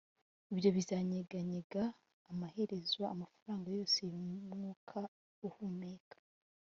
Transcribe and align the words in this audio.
ibyo 0.53 0.69
bizanyeganyega 0.77 1.81
amaherezo 2.31 3.01
amafaranga 3.13 3.67
yose 3.77 3.99
yumwuka 4.13 4.99
uhumeka 5.47 6.17